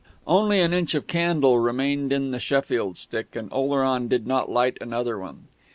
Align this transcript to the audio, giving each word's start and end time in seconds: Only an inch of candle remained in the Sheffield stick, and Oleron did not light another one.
Only 0.25 0.59
an 0.61 0.73
inch 0.73 0.95
of 0.95 1.05
candle 1.05 1.59
remained 1.59 2.11
in 2.11 2.31
the 2.31 2.39
Sheffield 2.39 2.97
stick, 2.97 3.35
and 3.35 3.53
Oleron 3.53 4.07
did 4.07 4.25
not 4.25 4.49
light 4.49 4.79
another 4.81 5.19
one. 5.19 5.45